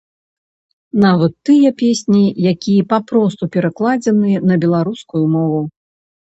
[1.03, 2.21] Нават тыя песні,
[2.53, 5.61] якія папросту перакладзеныя на беларускую мову.